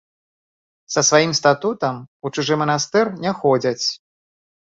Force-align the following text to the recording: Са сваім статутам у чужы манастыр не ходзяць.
Са 0.93 1.01
сваім 1.09 1.33
статутам 1.39 1.95
у 2.27 2.33
чужы 2.37 2.57
манастыр 2.63 3.05
не 3.27 3.31
ходзяць. 3.43 3.85